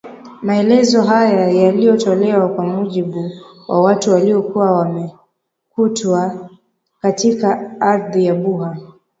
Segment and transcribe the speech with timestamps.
[0.41, 3.31] Maelezo haya yalitolewa kwa mujibu
[3.67, 6.49] wa watu walikuwa wamekutwa
[7.01, 8.77] katika ardhi ya Buha